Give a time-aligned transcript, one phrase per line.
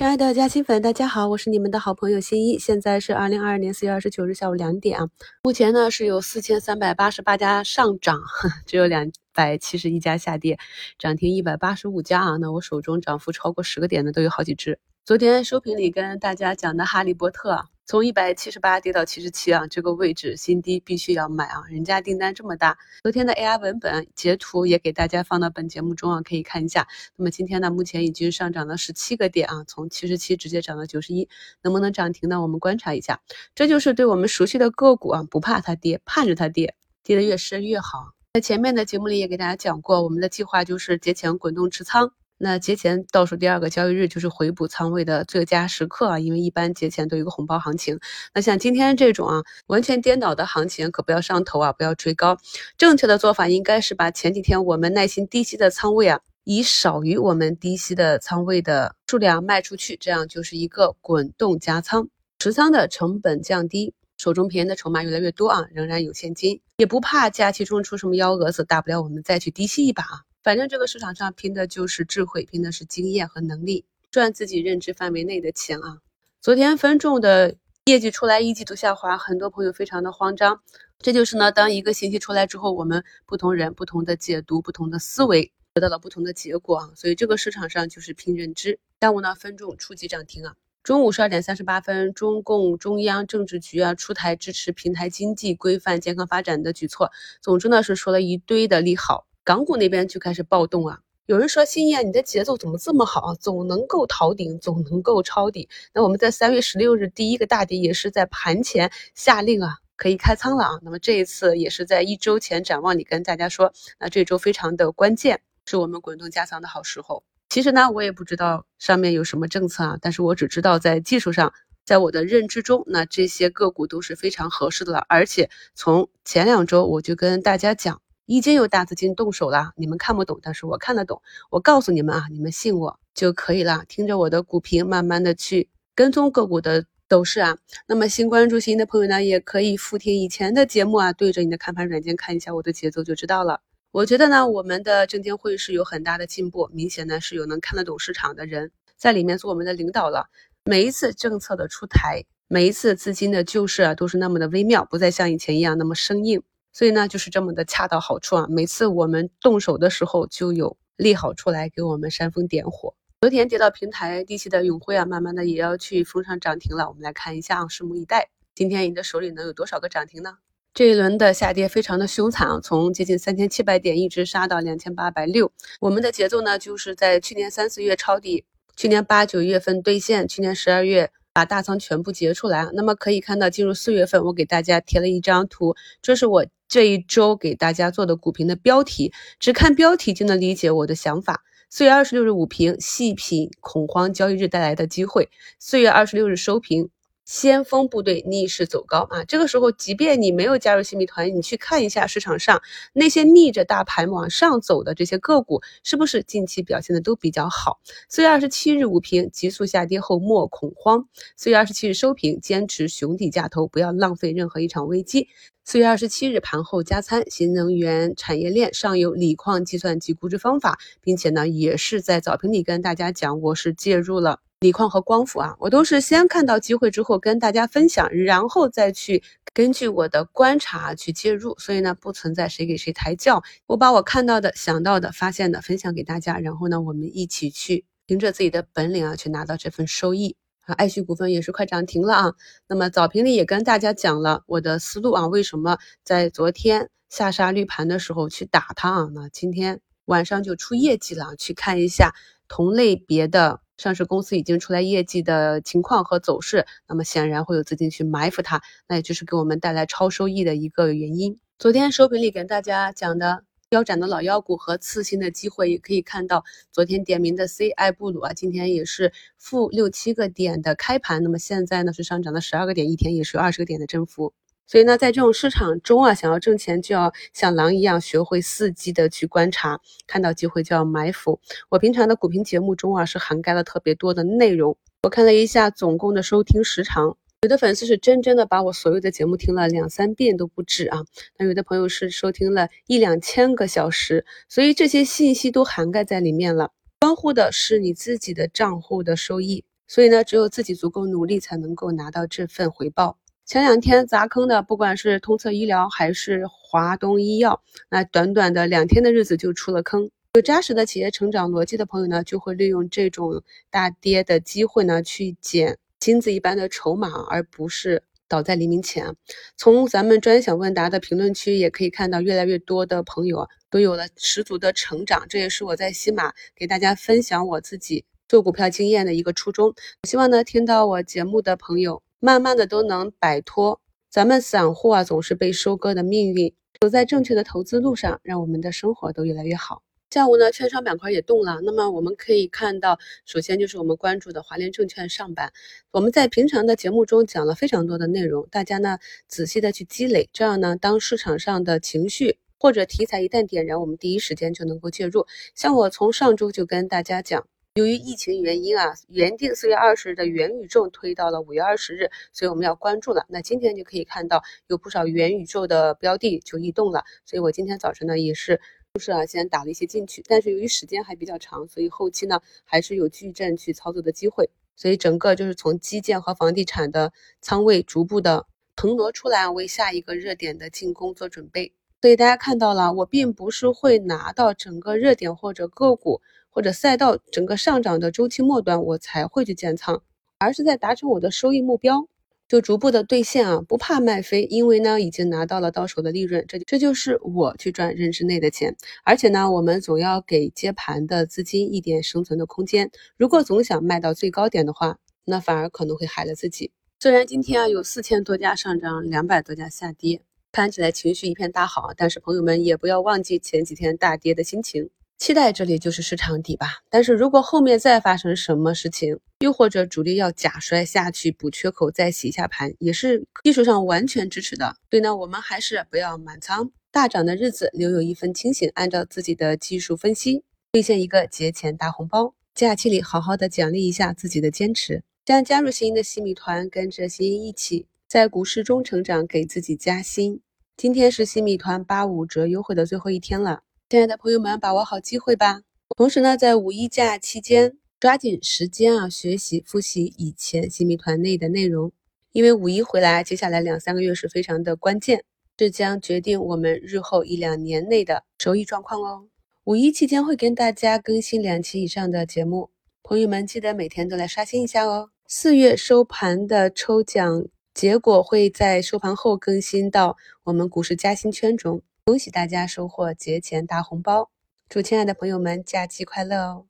[0.00, 2.58] 亲爱的嘉兴粉，大家好，我是你们的好朋友新一。
[2.58, 5.10] 现在是二零二二年四月二十九日下午两点啊。
[5.42, 8.18] 目前呢是有四千三百八十八家上涨，
[8.64, 10.58] 只有两百七十一家下跌，
[10.98, 12.38] 涨停一百八十五家啊。
[12.38, 14.78] 那我手中涨幅超过十个点的都有好几只。
[15.04, 17.66] 昨天收评里跟大家讲的哈利波特。
[17.90, 21.64] 从一百七十八跌到七十七啊，这个位置新低必须要买啊！
[21.68, 26.86] 人家订单这么大，昨天的 AI 文本截图也给大家放到本节目中啊，可以看一下。
[27.16, 31.28] 那么今天呢，目前已经上涨了十七个点啊，从七十七直接涨到九十一，
[31.62, 32.40] 能不能涨停呢？
[32.40, 33.20] 我们观察一下。
[33.56, 38.12] 这就是对我们熟悉的个股啊，不怕它跌，盼着它跌，跌得越深越好。
[38.34, 42.12] 在前面的节目里也给大家讲过，我们的计划就是节前滚动持仓。
[42.42, 48.00] 那节前倒数第二个交易日就是回补仓位的最佳时刻啊，因为一般节前都有个红包行情。
[48.32, 52.38] 那像今天这种啊，完全颠倒的行情，可不要上头啊，不要追高。
[52.78, 70.29] 正确的做法应该是把前几天我们耐心低吸的仓位啊，以少于我们低吸的仓位的数量卖出去，这样就是一个滚动加仓，持仓的成本降低，手中便宜的筹码越来越多啊，仍然有现金，也不怕假期中出什么幺蛾子，大不了我们再去低吸一把啊。
[70.42, 75.98] 反正这个市场上拼的就是智慧，拼的是经验和能力，赚自己认知范围内的钱啊！
[76.40, 80.62] 昨天分众的业绩出来，一季度下滑，很多朋友非常的慌张。
[80.98, 86.90] 这就是呢，当一个信息出来之后，我们不同人不同的解读，不同的思维，得到了不同的结果啊！
[86.96, 88.78] 所以这个市场上就是拼认知。
[89.02, 90.56] 下午呢，分众初级涨停啊！
[90.82, 99.26] 中午十二点三十八分，中共中央政治局啊出台支持平台经济、规范健康发展的举措，总之呢是说了一堆的利好。
[99.42, 101.00] 港股那边就开始暴动啊！
[101.26, 103.34] 有人说：“新叶，你的节奏怎么这么好啊？
[103.40, 110.78] 总能够逃顶，总能够抄底。”那我们在三月十六日第一个大跌也是在盘前下令啊，可以开仓了啊。
[110.82, 117.22] 那么这一次也是在一周前展望里跟大家说，那这周非常的关键，是我们滚动加仓的好时候。
[117.48, 121.54] 其实呢，我也不知道上面有什么政策啊，但是我只知道在技术上，
[121.84, 125.06] 在我的认知中，那这些个股都是非常合适的了。
[125.08, 128.02] 而且从前两周我就跟大家讲。
[128.30, 131.20] 已经有大资金动手了，你们看不懂，但是我看得懂。
[131.50, 133.82] 我告诉你们啊，你们信我就可以了。
[133.88, 137.58] 听着我的股评，慢慢的去跟踪个股的走势啊。
[137.88, 143.62] 那么新关注新的朋友呢，也可以复听以前的节目啊，对着你的看盘软件看一下我的节奏就知道了。
[143.90, 150.28] 我觉得呢，我们的证监会是有很大的进步，明显呢是有能看得懂市场的人在里面做我们的领导了。
[150.62, 156.40] 每一次政策的出台，每一次资金的救市啊，都是那么的微妙，不再像以前一样那么生硬。
[156.72, 158.46] 所以呢，就是这么的恰到好处啊！
[158.48, 162.94] 每次我们动手的时候，就有利好出来给我们煽风点火。
[163.22, 166.88] 昨天跌到平台低吸的永辉啊，慢慢的也要去封上涨停了。
[166.88, 168.30] 我们来看一下啊，拭目以待。
[168.54, 170.38] 今天你的手里能有多少个涨停呢？
[170.72, 175.50] 这一轮的下跌非常的凶残啊，从接近三千七百点一直杀到两千八百六。
[175.80, 178.44] 我们的节奏呢，就是在去年三四月抄底，
[178.76, 181.10] 去年八九月份兑现，去年十二月。
[181.32, 191.42] 把大仓全部结出来，那么可以看到，进入四月份，我给大家贴了一张图，这是我这一周给大家做的股评的标题，只看标题就能理解我的想法。
[191.68, 195.28] 四月二十六日午评，细品恐慌交易日带来的机会。
[195.58, 196.88] 四月二十六日收评。
[197.30, 199.22] 先锋部队逆势走高啊！
[199.22, 202.60] 这个时候，即便你没有加入新米团，你去看一下市场上
[202.92, 207.78] 那些逆着大盘往上走的这些个股，是不是近期表现的都比较好？
[208.08, 211.06] 四月二十七日午评，急速下跌后莫恐慌。
[211.36, 215.28] 四月二十七日收评，坚持熊底价投，不要浪费任何一场危机。
[215.64, 224.40] 四月二十七日盘后加餐，新能源产业链上有锂矿计算机估值方法，并且呢，也是在早评里跟大家讲，我是介入了。
[224.60, 229.22] 锂矿和光伏啊，我都是先看到机会之后跟大家分享，然后再去
[229.54, 240.74] 根据我的观察去介入，所以呢不存在谁给谁抬轿，我把我看到的、想到的、发现的分享给大家，然后呢我们一起去凭着自己的本领啊去拿到这份收益啊。
[240.74, 242.34] 爱旭股份也是快涨停了啊，
[242.68, 249.08] 那么早评里也跟大家讲了我的思路啊，为什么在昨天下杀绿盘的时候去打它啊？
[249.14, 252.12] 那今天晚上就出业绩了，去看一下
[252.46, 253.62] 同类别的。
[253.80, 261.38] 上市公司已经出来业绩的情况和走势，那么显然会有资金去埋伏它，那也就是给我们带来超收益的一个原因。
[261.58, 274.34] 昨天收评里跟大家讲的腰斩的老妖股和次新的机会，也可以看到昨天点名的 C I 布鲁啊，今天也是负六七个点的开盘，那么现在呢是上涨了十二个点，一天也是有二十个点的增幅。
[274.70, 281.40] 所以呢，在这种市场中啊，想要挣钱，就要像狼一样学会伺机的去观察，看到机会就要埋伏。
[281.70, 284.76] 我平常的股评节目中啊，是涵盖了特别多的内容。
[285.02, 291.00] 我看了一下总共的收听时长，有的粉丝是真真的把我所有的节目听了两三遍都不止啊。
[291.36, 296.70] 那有的朋友是收听了一两千个小时，所以这些信息都涵盖在里面了。
[297.00, 299.64] 关乎的是你自己的账户的收益。
[299.88, 303.18] 所以呢，只有自己足够努力，才能够拿到这份回报。
[303.50, 310.08] 前两天砸坑的，不管是通策医疗还是华东医药，那短短的两天的日子就出了坑。
[310.34, 319.16] 有扎实的企业成长逻辑的朋友呢，就会利用这种大跌的机会呢，去捡金子一般的筹码，而不是倒在黎明前。
[319.56, 325.26] 从咱们专享问答的评论区也可以看到，越来越多的朋友都有了十足的成长。
[325.28, 329.74] 这也是我在西马给大家分享我自己做股票经验的一个初衷。
[330.08, 333.80] 希望呢，听到我节目的朋友，慢慢的都能摆脱
[334.10, 339.82] 咱们散户啊总是被收割的命运，走在正确的投资路上，让我们的生活都越来越好。
[340.10, 341.60] 下午呢，券商板块也动了。
[341.62, 345.52] 那么我们可以看到，首先就是我们关注的华联证券上板。
[345.92, 355.26] 我们在平常的节目中讲了非常多的内容，大家呢仔细的去积累，这样呢，当市场上的情绪或者题材一旦点燃，我们第一时间就能够介入。
[355.54, 357.46] 像我从上周就跟大家讲，
[357.80, 363.24] 由于疫情原因啊，原定四月二十日的元宇宙推到了五月二十日，所以我们要关注了。
[363.30, 368.60] 那今天就可以看到有不少元宇宙的标的就异动了，所以我今天早晨呢也是。
[368.92, 374.50] 就是啊，先打了一些进去，但是由于时间还比较长，所以后期呢还是有矩阵去操作的机会。
[374.74, 381.72] 所以整个就是从基建和房地产的仓位逐步的腾挪出来，为下一个热点的进攻做准备。
[382.02, 386.20] 所以大家看到了，我并不是会拿到整个热点或者个股
[386.60, 390.02] 或者赛道整个上涨的周期末端我才会去建仓，
[390.36, 392.06] 而是在达成我的收益目标。
[392.48, 398.76] 就逐步的兑现啊，不怕卖飞，因为呢已经拿到了到手的利润，这这就是我去赚认知内的钱。
[399.04, 402.90] 而且呢，我们总要给接盘的资金一点生存的空间。
[403.16, 406.72] 如果总想卖到最高点的话，那反而可能会害了自己。
[406.98, 410.20] 虽然今天啊有四千多家上涨，两百多家下跌，
[410.52, 414.90] 看起来情绪一片大好，但是朋友们也不要忘记前几天大跌的心情。
[415.20, 424.74] 期待这里就是市场底吧，但是如果后面再发生什么事情，又或者主力要假摔下去补缺口再洗一下盘，也是技术上完全支持的。
[424.90, 435.02] 所以呢，我们还是不要满仓，大涨的日子留有一份清醒，按照自己的技术分析兑现一个节前大红包，假期里好好的奖励一下自己的坚持。
[435.26, 440.40] 将加入新一的新米团，跟着新一起在股市中成长，给自己加薪。
[440.78, 443.60] 今天是新米团八五折优惠的最后一天了。
[443.90, 445.62] 亲爱的朋友们，把握好机会吧！
[445.96, 451.90] 同时呢，在五一假期间，抓紧时间啊，学习复习以前新米团内的内容，
[452.30, 455.24] 因为五一回来，接下来两三个月是非常的关键，
[455.56, 459.26] 这将决定我们日后一两年内的收益状况哦。
[459.64, 462.70] 五一期间会跟大家更新两期以上的节目，
[463.02, 465.10] 朋友们记得每天都来刷新一下哦。
[465.26, 467.44] 四月收盘的抽奖
[467.74, 471.82] 结果会在收盘后更新到我们股市加薪圈中。
[472.10, 474.32] 恭喜大家收获节前大红包！
[474.68, 476.66] 祝亲爱的朋友们假期快乐哦！